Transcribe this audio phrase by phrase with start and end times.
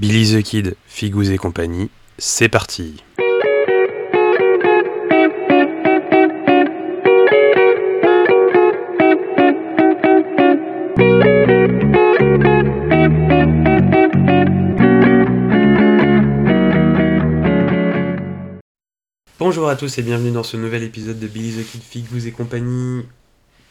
[0.00, 3.02] Billy the Kid, Figous et compagnie, c'est parti
[19.40, 22.30] Bonjour à tous et bienvenue dans ce nouvel épisode de Billy the Kid, Figous et
[22.30, 23.02] compagnie.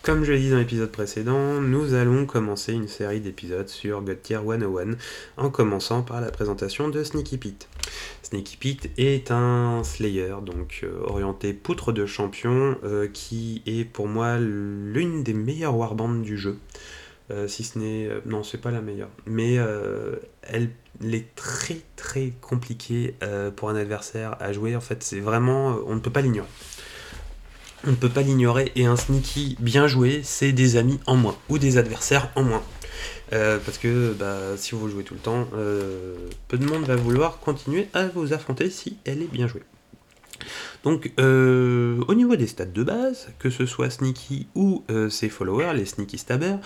[0.07, 4.21] Comme je l'ai dit dans l'épisode précédent, nous allons commencer une série d'épisodes sur God
[4.21, 4.95] Tier 101
[5.35, 7.67] en commençant par la présentation de Sneaky Pete.
[8.23, 14.07] Sneaky Pete est un Slayer, donc euh, orienté poutre de champion, euh, qui est pour
[14.07, 16.57] moi l'une des meilleures warbands du jeu.
[17.29, 18.09] Euh, si ce n'est.
[18.25, 19.09] non, c'est pas la meilleure.
[19.25, 20.69] Mais elle,
[21.01, 23.15] elle, est très très compliquée
[23.57, 24.73] pour un adversaire à jouer.
[24.73, 25.77] En fait, c'est vraiment.
[25.85, 26.47] on ne peut pas l'ignorer
[27.85, 31.37] on ne peut pas l'ignorer, et un sneaky bien joué, c'est des amis en moins,
[31.49, 32.63] ou des adversaires en moins.
[33.33, 36.15] Euh, parce que bah, si vous jouez tout le temps, euh,
[36.47, 39.63] peu de monde va vouloir continuer à vous affronter si elle est bien jouée.
[40.83, 45.73] Donc euh, au niveau des stats de base, que ce soit Sneaky ou ses followers,
[45.75, 46.59] les Sneaky Stabbers,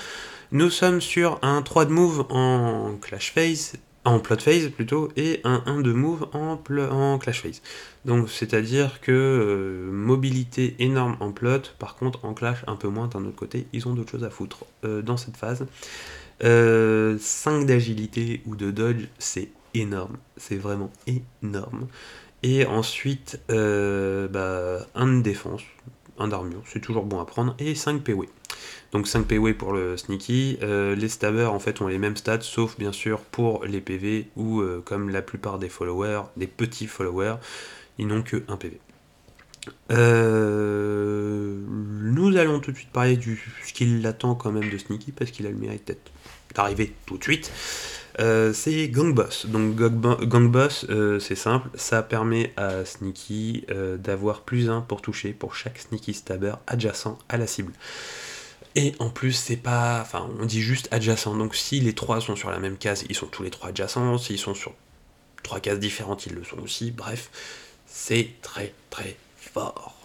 [0.52, 5.42] nous sommes sur un 3 de move en Clash Phase, en plot phase plutôt, et
[5.44, 6.60] un 1 de move en,
[6.92, 7.62] en clash phase.
[8.06, 13.08] Donc c'est-à-dire que euh, mobilité énorme en plot, par contre en clash un peu moins
[13.08, 15.66] d'un autre côté, ils ont d'autres choses à foutre euh, dans cette phase.
[16.40, 17.18] 5 euh,
[17.66, 21.88] d'agilité ou de dodge, c'est énorme, c'est vraiment énorme.
[22.44, 25.62] Et ensuite, bah, 1 de défense,
[26.22, 28.26] 1 d'armure, c'est toujours bon à prendre, et 5 PW.
[28.92, 30.58] Donc 5 PW pour le sneaky.
[30.62, 34.28] Euh, les stabbers en fait ont les mêmes stats, sauf bien sûr pour les PV,
[34.36, 37.36] où euh, comme la plupart des followers, des petits followers,
[37.98, 38.80] ils n'ont que 1 PV.
[39.92, 45.12] Euh, nous allons tout de suite parler du ce qu'il attend quand même de Sneaky
[45.12, 46.12] parce qu'il a le mérite
[46.54, 47.52] d'arriver tout de suite.
[48.18, 49.46] c'est Gang Boss.
[49.48, 50.86] Donc Gang Boss,
[51.20, 53.66] c'est simple, ça permet à Sneaky
[54.00, 57.74] d'avoir plus 1 pour toucher pour chaque Sneaky Stabber adjacent à la cible.
[58.76, 60.00] Et en plus, c'est pas.
[60.02, 61.36] Enfin, on dit juste adjacent.
[61.36, 64.18] Donc si les trois sont sur la même case, ils sont tous les trois adjacents.
[64.18, 64.74] S'ils sont sur
[65.44, 66.92] trois cases différentes, ils le sont aussi.
[66.92, 67.30] Bref,
[67.86, 69.98] c'est très très fort.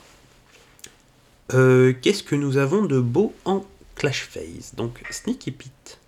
[1.54, 3.64] Euh, qu'est-ce que nous avons de beau en
[3.94, 4.74] Clash Phase?
[4.76, 5.98] Donc Sneaky Pete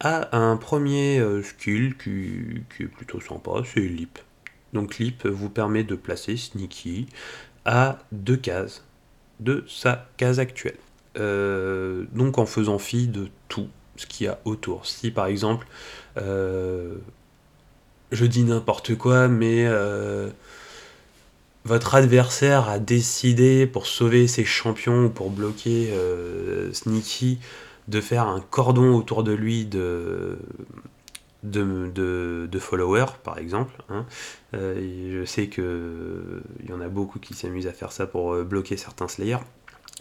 [0.00, 4.18] a un premier euh, skill qui, est plutôt sympa, c'est Leap.
[4.72, 7.06] Donc Leap vous permet de placer Sneaky
[7.64, 8.84] à deux cases
[9.40, 10.76] de sa case actuelle.
[11.18, 14.86] Euh, donc en faisant fi de tout ce qu'il y a autour.
[14.86, 15.66] Si par exemple,
[16.16, 16.96] euh,
[18.12, 19.66] je dis n'importe quoi, mais
[21.64, 25.92] votre adversaire a décidé pour sauver ses champions ou pour bloquer
[26.72, 27.38] Sneaky
[27.88, 30.38] de faire un cordon autour de lui de,
[31.42, 33.74] de, followers, par exemple.
[33.88, 34.04] Hein.
[34.52, 35.64] je sais qu'il
[36.68, 39.44] y en a beaucoup qui s'amusent à faire ça pour bloquer certains Slayers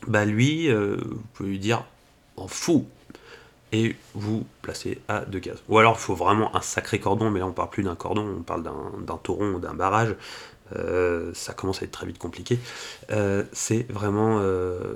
[0.06, 1.84] bah lui, euh, vous pouvez lui dire
[2.36, 2.86] en fou
[3.72, 5.64] et vous placez à deux cases.
[5.68, 8.38] Ou alors il faut vraiment un sacré cordon, mais là on parle plus d'un cordon,
[8.40, 10.16] on parle d'un tauron ou d'un barrage.
[10.76, 12.60] Euh, ça commence à être très vite compliqué.
[13.12, 14.42] Euh, c'est vraiment,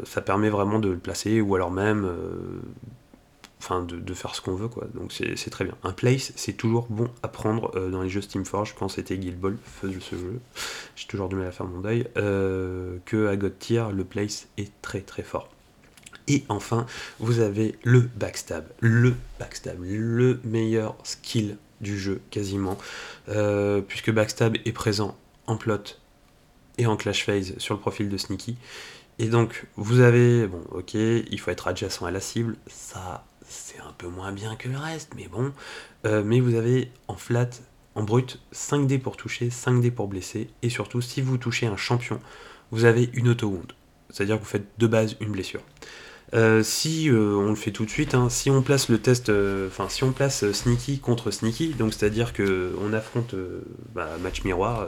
[0.04, 2.10] ça permet vraiment de le placer, ou alors même
[3.62, 4.88] enfin de, faire ce qu'on veut quoi.
[4.96, 5.76] Donc c'est très bien.
[5.84, 9.40] Un place, c'est toujours bon à prendre euh, dans les jeux Steamforge quand c'était Guild
[9.40, 10.40] Ball faisait ce jeu.
[10.96, 12.08] J'ai toujours du mal à faire mon deuil.
[12.18, 15.50] Euh, que à God Tier, le place est très très fort.
[16.28, 16.86] Et enfin,
[17.20, 18.66] vous avez le backstab.
[18.80, 22.78] Le backstab, le meilleur skill du jeu quasiment.
[23.30, 25.98] Euh, puisque backstab est présent en plot
[26.78, 28.58] et en clash phase sur le profil de Sneaky.
[29.20, 33.80] Et donc, vous avez, bon, ok, il faut être adjacent à la cible, ça c'est
[33.80, 35.54] un peu moins bien que le reste, mais bon.
[36.06, 37.50] Euh, mais vous avez en flat,
[37.96, 41.68] en brut, 5 dés pour toucher, 5 dés pour blesser, et surtout, si vous touchez
[41.68, 42.20] un champion,
[42.72, 43.74] vous avez une auto-wound.
[44.10, 45.62] C'est-à-dire que vous faites de base une blessure.
[46.34, 49.32] Euh, si euh, on le fait tout de suite, hein, si on place le test,
[49.68, 53.36] enfin si on place Sneaky contre Sneaky, donc c'est-à-dire que on affronte
[53.94, 54.88] bah, match miroir,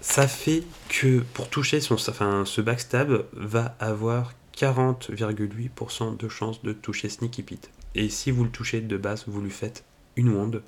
[0.00, 6.72] ça fait que pour toucher son, enfin, ce backstab va avoir 40,8% de chance de
[6.72, 7.70] toucher Sneaky Pete.
[7.94, 9.84] Et si vous le touchez de base, vous lui faites
[10.16, 10.62] une wand.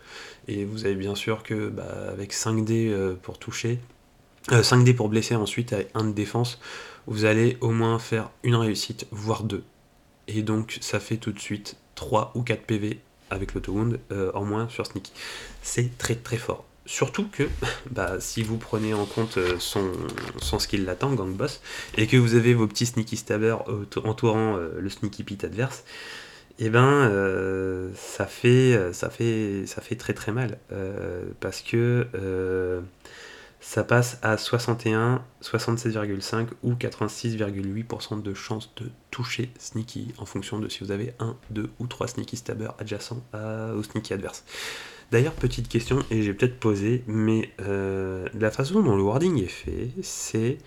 [0.49, 3.79] Et vous avez bien sûr que bah, avec 5D euh, pour toucher,
[4.51, 6.61] 5D euh, pour blesser ensuite avec 1 de défense,
[7.07, 9.65] vous allez au moins faire une réussite, voire deux.
[10.29, 12.99] Et donc ça fait tout de suite 3 ou 4 PV
[13.31, 15.13] avec l'auto-wound euh, en moins sur Sneaky.
[15.63, 16.65] C'est très très fort.
[16.85, 17.43] Surtout que,
[17.91, 19.91] bah, si vous prenez en compte euh, son,
[20.39, 21.61] son skill latent, Gang Boss,
[21.97, 23.65] et que vous avez vos petits sneaky stabbers
[24.05, 25.85] entourant le sneaky pit adverse,
[26.59, 27.11] eh ben,
[27.95, 30.59] ça, fait, ça, fait, ça fait très très mal.
[31.41, 32.07] Parce que
[33.61, 40.69] ça passe à 61, 67,5 ou 86,8% de chance de toucher Sneaky en fonction de
[40.69, 44.45] si vous avez un, deux ou trois Sneaky Stabber adjacents au Sneaky adverse.
[45.11, 49.91] D'ailleurs, petite question, et j'ai peut-être posé, mais la façon dont le wording est fait,
[50.03, 50.59] c'est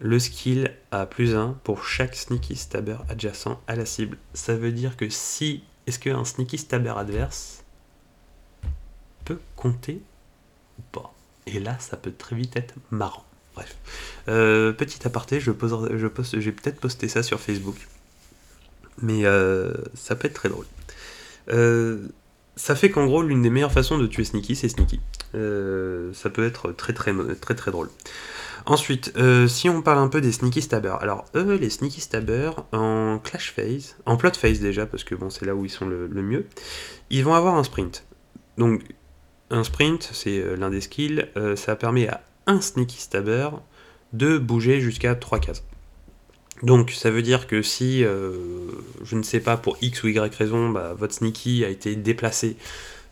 [0.00, 4.16] le skill a plus 1 pour chaque sneaky stabber adjacent à la cible.
[4.32, 5.64] Ça veut dire que si.
[5.86, 7.64] Est-ce qu'un sneaky stabber adverse
[9.24, 10.02] peut compter
[10.78, 11.14] ou pas?
[11.54, 13.24] Et là, ça peut très vite être marrant.
[13.54, 13.76] Bref.
[14.28, 15.50] Euh, petit aparté, je,
[16.38, 17.76] j'ai peut-être posté ça sur Facebook.
[19.00, 20.66] Mais euh, ça peut être très drôle.
[21.50, 22.08] Euh,
[22.56, 25.00] ça fait qu'en gros, l'une des meilleures façons de tuer Sneaky, c'est Sneaky.
[25.32, 27.88] ça peut être très très drôle.
[28.66, 29.14] Ensuite,
[29.46, 31.00] si on parle un peu des sneaky stabbers.
[31.00, 35.30] Alors, eux, les sneaky stabbers, en clash phase, en plot phase déjà, parce que bon,
[35.30, 36.46] c'est là où ils sont le, mieux,
[37.08, 38.04] ils vont avoir un sprint.
[38.58, 38.82] Donc,
[39.50, 43.50] un sprint, c'est euh, l'un des skills, euh, ça permet à un sneaky stabber
[44.12, 45.64] de bouger jusqu'à 3 cases.
[46.62, 50.70] Donc ça veut dire que si, je ne sais pas, pour X ou Y raison,
[50.70, 52.56] bah, votre sneaky a été déplacé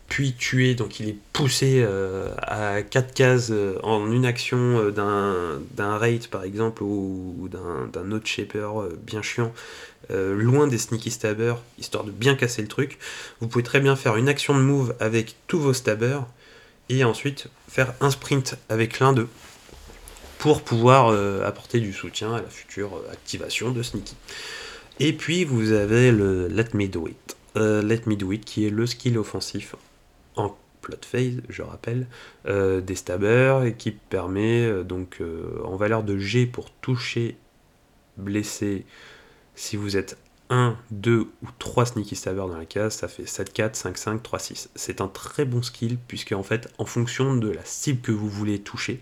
[0.07, 5.59] puis tué, donc il est poussé euh, à 4 cases euh, en une action euh,
[5.75, 8.69] d'un raid par exemple ou, d'un autre shaper
[9.05, 9.53] bien chiant,
[10.09, 12.97] loin des sneaky stabbers, histoire de bien casser le truc.
[13.39, 16.25] Vous pouvez très bien faire une action de move avec tous vos stabbers
[16.89, 19.29] et ensuite faire un sprint avec l'un d'eux
[20.39, 21.09] pour pouvoir
[21.45, 24.15] apporter du soutien à la future activation de sneaky.
[24.99, 27.35] Et puis vous avez le Let Me Do It.
[27.55, 29.75] Let Me Do It qui est le skill offensif
[30.37, 32.07] en plot phase, je rappelle,
[32.47, 37.37] euh, des stabbers et qui permet euh, donc euh, en valeur de G pour toucher,
[38.17, 38.85] blesser,
[39.55, 40.17] si vous êtes
[40.49, 44.23] 1, 2 ou 3 sneaky stabbers dans la case, ça fait 7, 4, 5, 5,
[44.23, 44.69] 3, 6.
[44.75, 48.29] C'est un très bon skill puisque en fait, en fonction de la cible que vous
[48.29, 49.01] voulez toucher,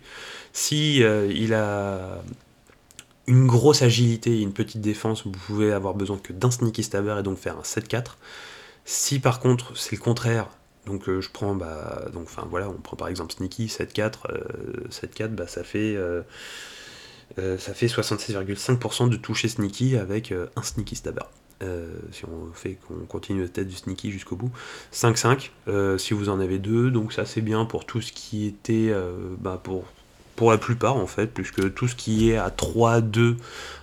[0.54, 2.24] si il a
[3.28, 7.18] une grosse agilité et une petite défense, vous pouvez avoir besoin que d'un sneaky stabber
[7.20, 8.16] et donc faire un 7-4.
[8.86, 10.50] Si par contre c'est le contraire,
[10.86, 14.14] donc euh, je prends, bah, donc enfin voilà, on prend par exemple Sneaky 7-4,
[14.90, 16.22] 7-4, bah, ça fait, euh,
[17.40, 21.26] euh, ça fait 76,5% de toucher Sneaky avec un Sneaky Stabber.
[22.12, 24.52] si on fait qu'on continue la tête du Sneaky jusqu'au bout.
[24.94, 28.94] 5-5, si vous en avez deux, donc ça c'est bien pour tout ce qui était,
[29.40, 29.86] bah, pour,
[30.36, 33.38] pour la plupart en fait, puisque tout ce qui est à 3-2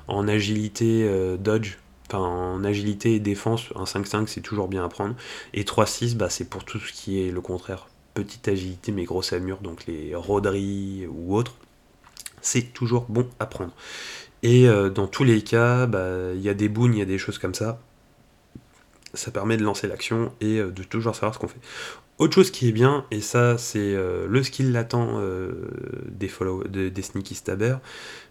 [0.07, 1.79] en agilité dodge,
[2.21, 5.15] en agilité et défense, un 5-5 c'est toujours bien à prendre.
[5.55, 7.89] Et 3-6, bah, c'est pour tout ce qui est le contraire.
[8.15, 11.55] Petite agilité mais grosse amure, donc les rôderies ou autres.
[12.41, 13.73] C'est toujours bon à prendre.
[14.43, 17.07] Et euh, dans tous les cas, bah, il y a des boons, il y a
[17.07, 17.81] des choses comme ça.
[19.15, 21.61] Ça permet de lancer l'action et euh, de toujours savoir ce qu'on fait.
[22.19, 24.95] Autre chose qui est bien, et ça c'est euh, le skill latent
[26.09, 27.81] des, follow, des sneaky stabbers,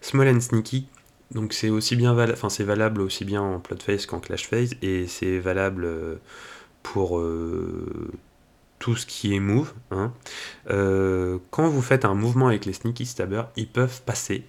[0.01, 0.87] small and sneaky,
[1.33, 4.47] donc c'est aussi bien valable, enfin c'est valable aussi bien en plot phase qu'en clash
[4.47, 6.15] phase et c'est valable euh,
[6.83, 8.11] pour euh,
[8.79, 9.73] tout ce qui est move.
[9.91, 10.11] Hein.
[10.69, 14.43] Euh, quand vous faites un mouvement avec les sneaky stabbers, ils peuvent passer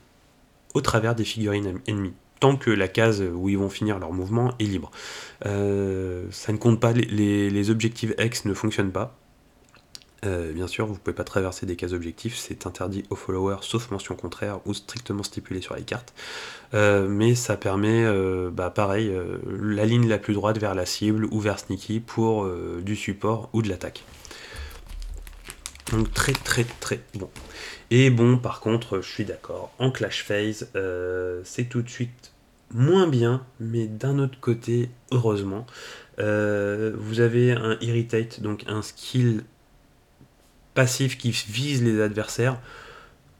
[0.74, 4.52] au travers des figurines ennemies tant que la case où ils vont finir leur mouvement
[4.58, 4.90] est libre.
[5.42, 5.48] ça
[6.52, 9.16] ne compte pas, les, les objectifs X ne fonctionnent pas.
[10.24, 13.58] Euh, bien sûr, vous ne pouvez pas traverser des cases objectifs, c'est interdit aux followers
[13.62, 16.14] sauf mention contraire ou strictement stipulé sur les cartes.
[16.74, 19.12] Euh, mais ça permet, euh, bah, pareil,
[19.46, 22.48] la ligne la plus droite vers la cible ou vers Sneaky pour
[22.80, 24.04] du support ou de l'attaque.
[25.90, 27.28] Donc très très très bon.
[27.90, 30.70] Et bon, par contre, je suis d'accord, en clash phase,
[31.44, 32.32] c'est tout de suite
[32.72, 35.66] moins bien, mais d'un autre côté, heureusement,
[36.18, 39.42] vous avez un irritate, donc un skill
[40.74, 42.58] passif qui vise les adversaires,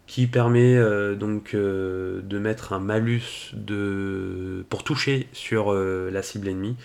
[0.06, 6.22] qui permet euh, donc euh, de mettre un malus de, pour toucher sur euh, la
[6.22, 6.76] cible ennemie.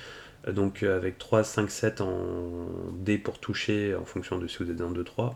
[0.50, 4.80] Donc avec 3, 5, 7 en D pour toucher en fonction de si vous êtes
[4.80, 5.36] 1, 2, 3.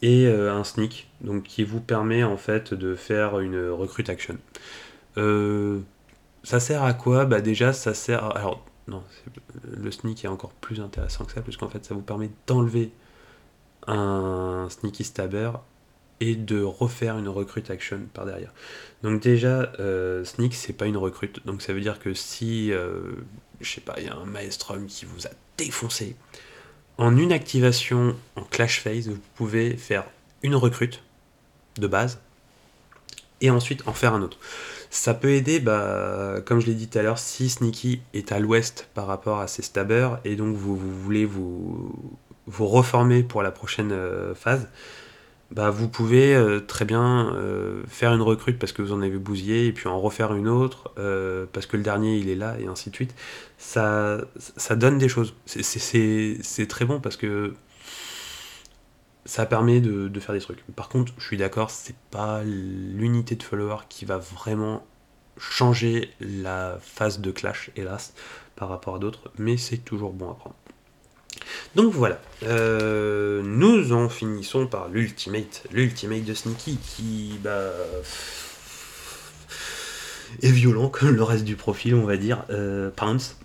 [0.00, 4.38] Et un sneak, donc qui vous permet en fait de faire une recrute action.
[5.14, 7.26] ça sert à quoi?
[7.26, 8.34] Bah déjà ça sert.
[8.34, 9.02] Alors non,
[9.76, 12.92] le sneak est encore plus intéressant que ça, puisqu'en fait ça vous permet d'enlever
[13.86, 15.52] un sneaky stabber
[16.20, 18.52] et de refaire une recrute action par derrière.
[19.02, 23.00] Donc déjà, euh, sneak c'est pas une recrute, donc ça veut dire que si, euh,
[23.60, 26.16] je sais pas, il y a un maestrum qui vous a défoncé,
[26.98, 30.04] en une activation en clash phase, vous pouvez faire
[30.42, 31.02] une recrute
[31.78, 32.20] de base
[33.40, 34.36] et ensuite en faire un autre.
[34.90, 38.40] Ça peut aider, bah, comme je l'ai dit tout à l'heure, si Sneaky est à
[38.40, 41.94] l'ouest par rapport à ses stabbers, et donc vous, voulez vous,
[42.50, 44.68] vous reformer pour la prochaine euh, phase,
[45.50, 49.18] bah, vous pouvez euh, très bien euh, faire une recrute parce que vous en avez
[49.18, 50.92] bousillé, et puis en refaire une autre
[51.52, 53.14] parce que le dernier il est là, et ainsi de suite.
[53.58, 55.34] Ça, ça donne des choses.
[55.46, 57.54] C'est très bon parce que
[59.24, 60.64] ça permet de, faire des trucs.
[60.74, 64.84] Par contre, je suis d'accord, c'est pas l'unité de followers qui va vraiment
[65.38, 68.14] changer la phase de clash, hélas,
[68.56, 70.56] par rapport à d'autres, mais c'est toujours bon à prendre.
[71.74, 77.72] Donc voilà, euh, nous en finissons par l'ultimate, l'ultimate de Sneaky qui bah,
[80.42, 83.36] est violent comme le reste du profil, on va dire, euh, Pounce.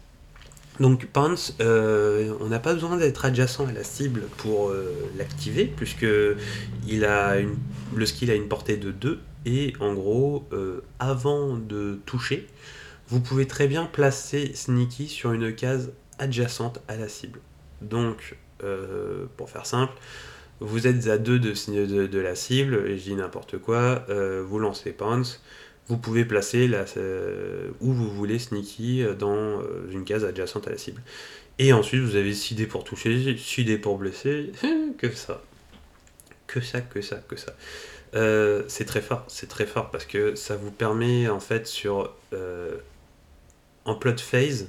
[0.80, 5.72] Donc Pants, euh, on n'a pas besoin d'être adjacent à la cible pour euh, l'activer,
[5.74, 6.36] puisque le
[8.06, 10.50] skill a une portée de 2, et en gros,
[11.00, 12.48] avant de toucher,
[13.08, 17.40] vous pouvez très bien placer Sneaky sur une case adjacente à la cible.
[17.82, 18.36] Donc,
[19.38, 19.94] pour faire simple,
[20.60, 24.06] vous êtes à 2 de, la cible, et je dis n'importe quoi,
[24.48, 25.24] vous lancez Pants,
[25.88, 30.68] vous pouvez placer la, euh, où vous voulez Sneaky euh, dans euh, une case adjacente
[30.68, 31.02] à la cible.
[31.60, 34.52] Et ensuite, vous avez 6 dés pour toucher, 6 dés pour blesser,
[34.98, 35.42] que ça.
[36.48, 37.54] Que ça, que ça, que ça.
[38.68, 42.14] c'est très fort, c'est très fort parce que ça vous permet en fait sur
[43.84, 44.68] en plot phase,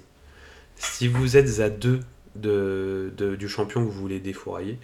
[0.77, 2.01] si vous êtes à 2
[2.41, 4.79] de, du champion que vous voulez défourailler,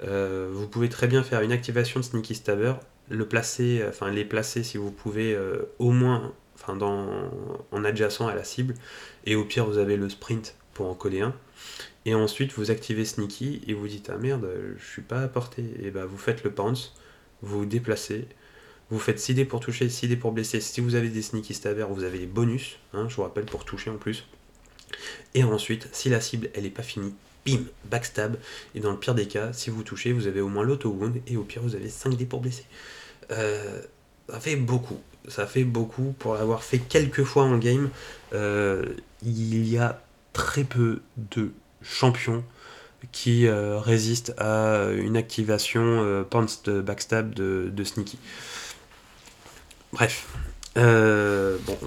[0.00, 2.74] vous pouvez très bien faire une activation de Sneaky Stabber
[3.08, 6.32] le placer, enfin les placer si vous pouvez euh, au moins
[6.68, 8.74] en adjacent à la cible.
[9.24, 11.34] Et au pire, vous avez le sprint pour en coller un.
[12.04, 15.64] Et ensuite, vous activez Sneaky et vous dites Ah merde, je suis pas à portée.
[15.82, 16.94] Et bah, vous faites le pounce,
[17.42, 18.26] vous vous déplacez,
[18.90, 20.60] vous faites 6 dés pour toucher, 6 dés pour blesser.
[20.60, 23.64] Si vous avez des Sneaky Stabber, vous avez les bonus, hein, je vous rappelle, pour
[23.64, 24.26] toucher en plus.
[25.34, 27.14] Et ensuite, si la cible elle est pas finie,
[27.46, 28.36] bim, backstab.
[28.74, 31.20] Et dans le pire des cas, si vous touchez, vous avez au moins l'auto-wound.
[31.26, 32.66] Et au pire, vous avez 5 dés pour blesser.
[33.30, 33.80] Euh,
[34.28, 35.00] ça fait beaucoup.
[35.28, 37.90] Ça fait beaucoup pour l'avoir fait quelques fois en game.
[38.32, 38.84] Euh,
[39.22, 40.02] il y a
[40.32, 41.52] très peu de
[41.82, 42.44] champions
[43.12, 48.18] qui euh, résistent à une activation pounced backstab de, de, Sneaky.
[49.92, 50.26] Bref.
[50.74, 51.78] bon.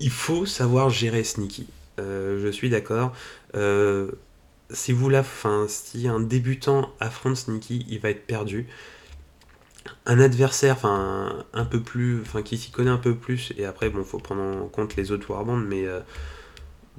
[0.00, 1.66] Il faut savoir gérer Sneaky.
[2.02, 3.12] Je suis d'accord.
[4.70, 5.24] si vous la,
[5.68, 8.66] si un débutant affronte Sneaky, il va être perdu
[10.06, 14.04] un adversaire, un peu plus, enfin qui s'y connaît un peu plus, et après bon,
[14.04, 16.00] faut prendre en compte les autres warbands, mais euh,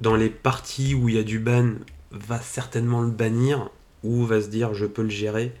[0.00, 1.74] dans les parties où il y a du ban,
[2.10, 3.70] va certainement le bannir
[4.02, 5.52] ou va se dire je peux le gérer.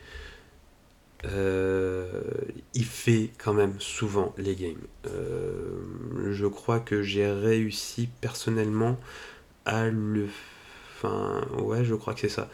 [1.24, 2.20] Euh,
[2.74, 4.74] il fait quand même souvent les games.
[5.06, 5.80] Euh,
[6.30, 8.98] je crois que j'ai réussi personnellement
[9.66, 10.28] le,
[10.96, 12.48] enfin ouais, je crois que c'est ça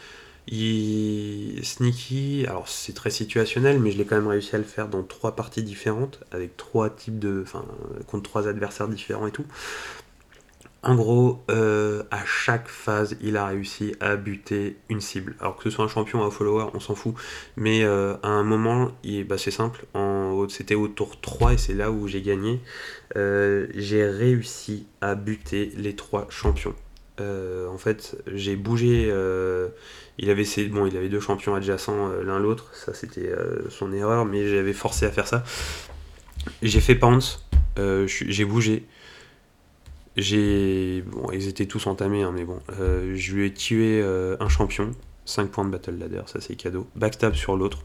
[0.51, 1.61] il...
[1.65, 5.03] Sneaky, alors c'est très situationnel, mais je l'ai quand même réussi à le faire dans
[5.03, 7.43] trois parties différentes, avec trois types de.
[7.43, 7.65] Enfin,
[8.07, 9.45] contre trois adversaires différents et tout.
[10.83, 15.37] En gros, euh, à chaque phase, il a réussi à buter une cible.
[15.39, 17.15] Alors que ce soit un champion ou un follower, on s'en fout.
[17.57, 18.91] Mais euh, à un moment,
[19.29, 19.85] bah, c'est simple,
[20.49, 22.61] c'était au tour 3 et c'est là où j'ai gagné.
[23.17, 26.75] Euh, j'ai réussi à buter les trois champions.
[27.21, 29.11] En fait, j'ai bougé
[30.23, 33.91] il avait, bon, il avait deux champions adjacents euh, l'un l'autre, ça c'était euh, son
[33.91, 35.43] erreur, mais j'avais forcé à faire ça.
[36.61, 37.47] J'ai fait pounce,
[37.79, 38.85] euh, j'ai bougé.
[40.17, 41.03] J'ai.
[41.07, 42.59] Bon, ils étaient tous entamés, hein, mais bon.
[42.69, 44.91] je lui ai tué un champion,
[45.25, 46.87] 5 points de battle ladder, ça c'est cadeau.
[46.97, 47.79] Backstab sur l'autre.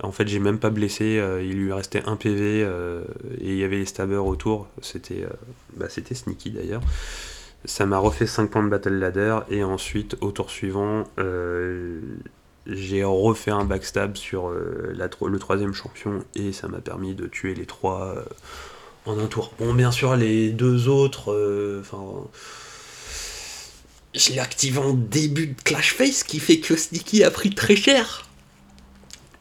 [0.00, 3.78] En fait, j'ai même pas blessé, il lui restait un PV et il y avait
[3.78, 4.68] les stabbers autour.
[4.80, 5.26] C'était
[5.76, 6.82] bah, sneaky d'ailleurs.
[7.66, 11.98] Ça m'a refait 5 points de Battle Ladder et ensuite au tour suivant euh,
[12.66, 17.54] j'ai refait un backstab sur euh, le troisième champion et ça m'a permis de tuer
[17.54, 18.22] les trois euh,
[19.06, 19.54] en un tour.
[19.58, 22.28] Bon bien sûr les deux autres, enfin
[24.14, 27.76] je l'ai activé en début de Clash Face qui fait que Sneaky a pris très
[27.76, 28.28] cher.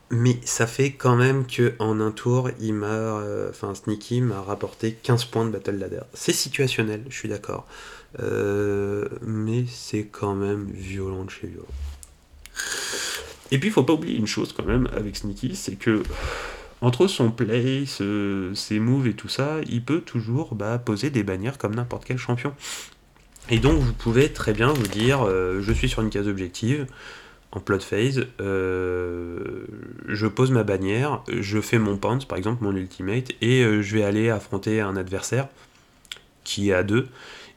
[0.09, 4.93] Mais ça fait quand même que en un tour, il m'a, enfin Sneaky m'a rapporté
[4.93, 6.01] 15 points de Battle Ladder.
[6.13, 7.67] C'est situationnel, je suis d'accord.
[8.21, 11.65] Euh, mais c'est quand même violent de chez violent.
[13.51, 16.03] Et puis il faut pas oublier une chose quand même avec Sneaky, c'est que
[16.81, 21.57] entre son play, ses moves et tout ça, il peut toujours bah, poser des bannières
[21.57, 22.53] comme n'importe quel champion.
[23.49, 26.87] Et donc vous pouvez très bien vous dire, euh, je suis sur une case objective,
[27.51, 29.65] en plot phase, euh,
[30.07, 34.03] je pose ma bannière, je fais mon pounce, par exemple mon ultimate, et je vais
[34.03, 35.47] aller affronter un adversaire
[36.43, 37.07] qui est à 2,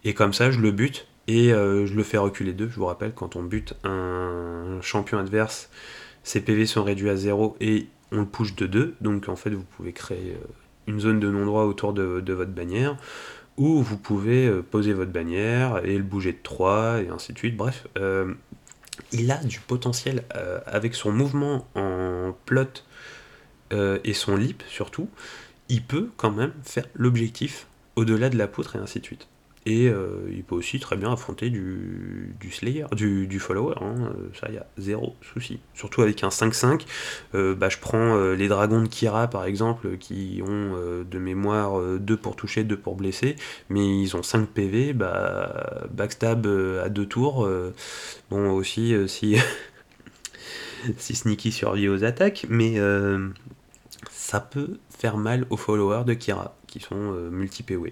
[0.07, 2.69] et comme ça je le bute, et je le fais reculer 2.
[2.69, 5.71] Je vous rappelle, quand on bute un champion adverse,
[6.23, 9.51] ses PV sont réduits à 0 et on le push de 2, donc en fait
[9.51, 10.37] vous pouvez créer
[10.87, 12.97] une zone de non-droit autour de, votre bannière,
[13.57, 17.57] ou vous pouvez poser votre bannière et le bouger de 3, et ainsi de suite.
[17.57, 17.89] Bref,
[19.13, 22.83] il a du potentiel euh, avec son mouvement en plot
[23.73, 25.09] euh, et son lip surtout.
[25.69, 29.29] Il peut quand même faire l'objectif au-delà de la poutre et ainsi de suite.
[29.67, 34.57] Et euh, il peut aussi très bien affronter du, Slayer, du, follower, hein, ça y
[34.57, 35.59] a zéro souci.
[35.75, 36.87] Surtout avec un 5-5,
[37.33, 42.37] bah, je prends les dragons de Kira par exemple, qui ont de mémoire 2 pour
[42.37, 43.35] toucher, 2 pour blesser,
[43.69, 47.49] mais ils ont 5 PV, bah, backstab à 2 tours,
[48.31, 49.37] bon aussi si,
[50.97, 52.77] si Sneaky survit aux attaques, mais
[54.13, 57.89] ça peut faire mal aux followers de Kira, qui sont multi-PW.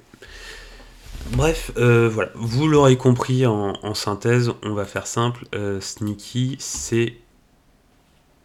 [1.33, 5.47] Bref, euh, voilà, vous l'aurez compris en, synthèse, on va faire simple.
[5.55, 7.15] Euh, Sneaky, c'est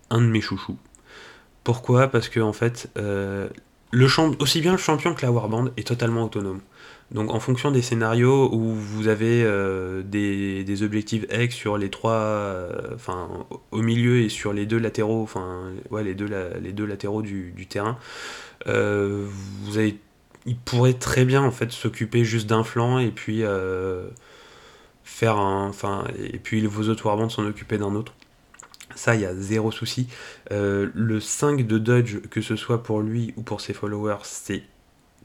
[0.09, 0.77] un de mes chouchous.
[1.63, 2.07] Pourquoi?
[2.07, 3.47] Parce que en fait, euh,
[4.39, 6.61] aussi bien le champion que la Warband est totalement autonome.
[7.11, 9.43] Donc en fonction des scénarios où vous avez
[10.03, 13.27] des, objectifs X sur les trois, enfin
[13.71, 16.29] au milieu et sur les deux latéraux, enfin ouais les deux,
[16.61, 17.97] les deux latéraux du terrain,
[18.65, 19.97] vous avez
[20.45, 24.07] il pourrait très bien en fait s'occuper juste d'un flanc et puis euh,
[25.03, 25.67] faire un.
[25.67, 28.13] Enfin, et puis vos autres s'en occuper d'un autre.
[28.95, 30.07] Ça, il y a zéro souci.
[30.51, 34.63] Euh, le 5 de dodge, que ce soit pour lui ou pour ses followers, c'est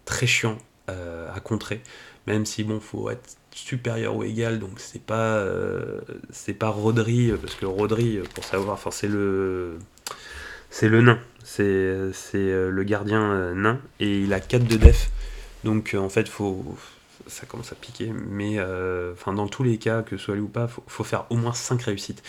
[0.04, 0.58] très chiant
[0.90, 1.80] euh, à contrer.
[2.26, 5.44] Même si, bon, faut être supérieur ou égal, donc c'est pas
[6.30, 9.78] c'est pas Rodri, parce que Rodri, pour savoir, enfin, c'est le
[10.74, 15.10] c'est le nain, c'est le gardien nain, et il a 4 de def,
[15.64, 16.76] donc euh, en fait, faut,
[17.26, 20.48] ça commence à piquer, mais euh, dans tous les cas, que ce soit lui ou
[20.48, 22.22] pas, faut, faut faire au moins 5 réussites.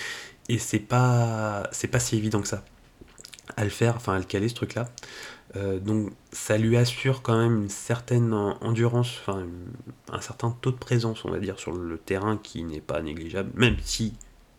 [0.48, 2.64] Et c'est pas, pas si évident que ça
[3.58, 4.90] à le faire, enfin à le caler ce truc-là.
[5.56, 9.46] Euh, donc ça lui assure quand même une certaine endurance, enfin
[10.12, 13.52] un certain taux de présence, on va dire, sur le terrain qui n'est pas négligeable,
[13.56, 14.14] même si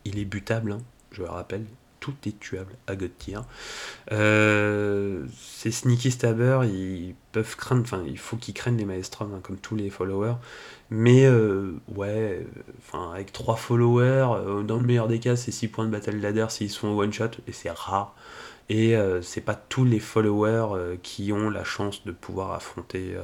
[0.05, 1.65] il est butable, hein, je le rappelle,
[2.07, 3.39] tout est tuable à God tier.
[4.13, 9.39] Euh, ces sneaky stabbers, ils peuvent craindre, enfin, il faut qu'ils craignent les maelstrom, hein,
[9.43, 10.35] comme tous les followers.
[10.89, 12.47] Mais euh, ouais,
[12.79, 16.17] enfin, avec 3 followers, euh, dans le meilleur des cas, c'est 6 points de battle
[16.17, 18.15] ladder s'ils sont one shot, et c'est rare.
[18.69, 23.15] Et c'est pas tous les followers qui ont la chance de pouvoir affronter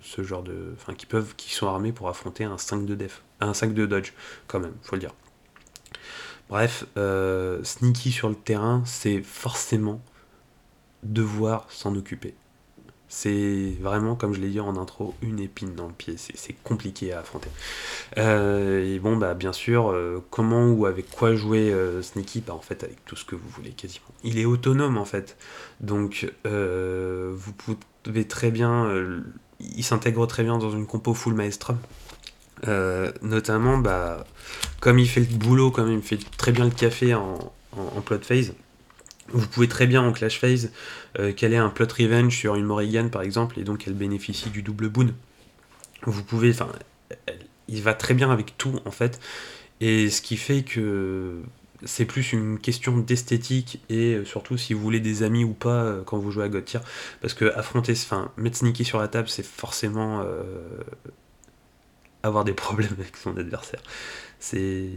[0.00, 0.72] ce genre de.
[0.74, 3.84] Enfin, qui peuvent, qui sont armés pour affronter un 5 de def, un 5 de
[3.84, 4.14] dodge,
[4.46, 5.12] quand même, faut le dire.
[6.54, 10.00] Bref, euh, sneaky sur le terrain, c'est forcément
[11.02, 12.34] devoir s'en occuper.
[13.08, 16.14] C'est vraiment, comme je l'ai dit en intro, une épine dans le pied.
[16.16, 17.50] C'est compliqué à affronter.
[18.18, 22.42] Euh, et bon, bah bien sûr, euh, comment ou avec quoi jouer Sneaky?
[22.42, 24.06] Bah en fait, avec tout ce que vous voulez quasiment.
[24.22, 25.36] Il est autonome en fait.
[25.80, 27.52] Donc, vous
[28.04, 28.94] pouvez très bien.
[29.58, 31.78] il s'intègre très bien dans une compo full maestrum.
[33.22, 34.24] Notamment, bah
[34.84, 37.52] comme il fait le boulot, comme il fait très bien le café en,
[38.04, 38.52] plot phase,
[39.32, 40.70] vous pouvez très bien en clash phase
[41.18, 44.62] euh, caler un plot revenge sur une Morrigan par exemple, et donc elle bénéficie du
[44.62, 45.14] double boon.
[46.02, 46.68] Vous pouvez, enfin,
[47.66, 49.20] il va très bien avec tout en fait,
[49.80, 51.40] et ce qui fait que
[51.84, 56.02] c'est plus une question d'esthétique et surtout si vous voulez des amis ou pas euh,
[56.04, 56.64] quand vous jouez à God
[57.20, 60.52] parce que affronter, enfin, mettre Sneaky sur la table, c'est forcément euh,
[62.24, 63.82] avoir des problèmes avec son adversaire.
[64.40, 64.88] C'est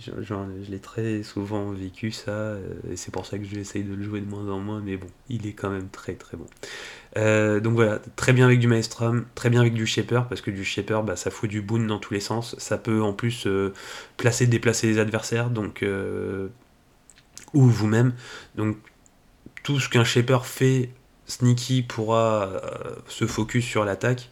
[0.00, 0.34] je,
[0.70, 4.20] l'ai très souvent vécu ça euh, et c'est pour ça que j'essaye de le jouer
[4.20, 6.46] de moins en moins mais bon il est quand même très très bon.
[7.16, 10.50] Euh, donc voilà très bien avec du maestrum très bien avec du shaper parce que
[10.50, 12.56] du shaper bah, ça fout du boon dans tous les sens.
[12.58, 13.72] Ça peut en plus euh,
[14.16, 15.84] placer déplacer les adversaires donc
[17.52, 18.14] ou vous-même.
[18.56, 18.76] Donc
[19.62, 20.90] tout ce qu'un shaper fait
[21.26, 22.50] sneaky pourra
[23.06, 24.30] se focus sur l'attaque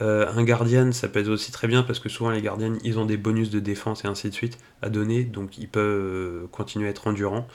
[0.00, 3.04] euh, un gardien, ça être aussi très bien parce que souvent les gardiens, ils ont
[3.04, 6.88] des bonus de défense et ainsi de suite à donner, donc ils peuvent euh, continuer
[6.88, 7.46] à être endurants.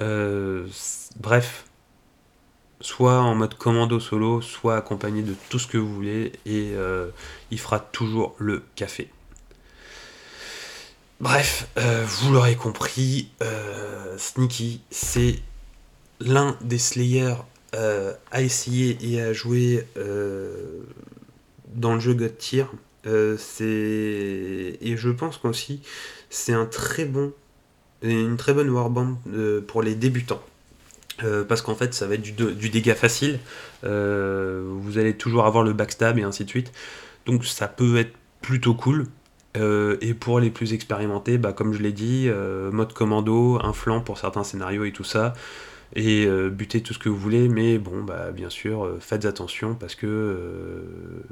[0.00, 0.66] Euh,
[1.20, 1.66] bref,
[2.80, 6.72] soit en mode commando solo, soit accompagné de tout ce que vous voulez, et
[7.50, 9.10] il fera toujours le café.
[11.20, 13.30] Bref, vous l'aurez compris,
[14.18, 15.36] Sneaky, c'est
[16.20, 17.36] l'un des Slayers
[17.72, 19.86] à essayer et à jouer
[21.74, 22.66] dans le jeu God Tier.
[23.06, 25.82] Euh, et je pense qu'aussi
[26.30, 27.34] c'est un très bon
[28.02, 30.42] une très bonne warband euh, pour les débutants.
[31.48, 33.38] parce qu'en fait ça va être du, du dégât facile.
[33.82, 36.72] vous allez toujours avoir le backstab et ainsi de suite.
[37.26, 39.06] Donc ça peut être plutôt cool.
[39.54, 42.28] et pour les plus expérimentés, bah, comme je l'ai dit,
[42.72, 45.34] mode commando, un flanc pour certains scénarios et tout ça
[45.94, 49.24] et euh, buter tout ce que vous voulez, mais bon, bah, bien sûr, euh, faites
[49.24, 50.82] attention parce que euh,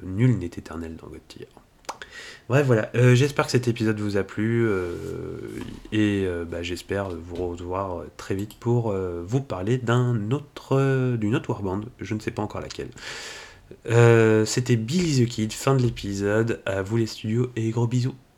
[0.03, 1.49] nul n'est éternel dans Tier.
[2.49, 4.69] Bref, voilà, j'espère que cet épisode vous a plu
[5.93, 11.83] et bah, j'espère vous revoir très vite pour vous parler d'un autre, d'une autre warband,
[12.01, 12.91] je ne sais pas encore laquelle.
[14.45, 18.15] C'était Billy the Kid, fin de l'épisode, à vous les studios et gros bisous.